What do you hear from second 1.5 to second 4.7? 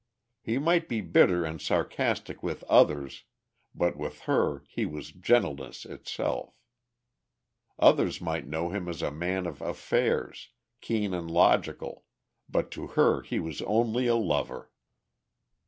sarcastic with others, but with her